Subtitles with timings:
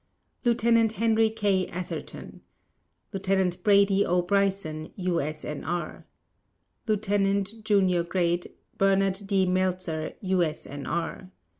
[0.43, 1.67] Lieutenant Henry K.
[1.67, 2.41] Atherton
[3.13, 4.23] Lieutenant Brady O.
[4.23, 6.07] Bryson, U.S.N.R.
[6.87, 8.03] Lieutenant (j.
[8.11, 8.41] g.)
[8.79, 9.45] Bernard D.
[9.45, 11.29] Meltzer, U.S.N.R.